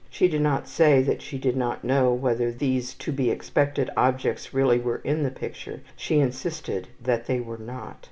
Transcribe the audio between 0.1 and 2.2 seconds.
did not say that she did not know